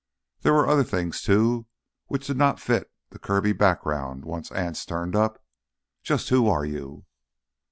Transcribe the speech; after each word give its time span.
There 0.41 0.53
were 0.55 0.67
other 0.67 0.83
things, 0.83 1.21
too, 1.21 1.67
which 2.07 2.25
did 2.25 2.35
not 2.35 2.59
fit 2.59 2.91
with 3.11 3.11
the 3.11 3.19
Kirby 3.27 3.53
background 3.53 4.25
once 4.25 4.51
Anson 4.51 4.89
turned 4.89 5.15
up. 5.15 5.39
Just 6.01 6.29
who 6.29 6.49
are 6.49 6.65
you?" 6.65 7.05